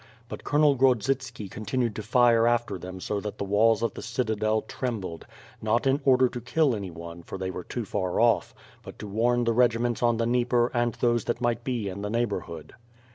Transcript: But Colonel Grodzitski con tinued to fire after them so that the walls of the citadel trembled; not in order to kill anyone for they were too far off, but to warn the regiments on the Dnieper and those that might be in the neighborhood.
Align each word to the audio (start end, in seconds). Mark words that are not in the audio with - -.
But 0.29 0.43
Colonel 0.43 0.75
Grodzitski 0.75 1.47
con 1.47 1.63
tinued 1.63 1.93
to 1.93 2.01
fire 2.01 2.47
after 2.47 2.79
them 2.79 2.99
so 2.99 3.19
that 3.19 3.37
the 3.37 3.43
walls 3.43 3.83
of 3.83 3.93
the 3.93 4.01
citadel 4.01 4.63
trembled; 4.63 5.27
not 5.61 5.85
in 5.85 6.01
order 6.03 6.27
to 6.27 6.41
kill 6.41 6.75
anyone 6.75 7.21
for 7.21 7.37
they 7.37 7.51
were 7.51 7.63
too 7.63 7.85
far 7.85 8.19
off, 8.19 8.51
but 8.81 8.97
to 8.97 9.07
warn 9.07 9.43
the 9.43 9.53
regiments 9.53 10.01
on 10.01 10.17
the 10.17 10.25
Dnieper 10.25 10.71
and 10.73 10.95
those 10.95 11.25
that 11.25 11.39
might 11.39 11.63
be 11.63 11.87
in 11.87 12.01
the 12.01 12.09
neighborhood. 12.09 12.73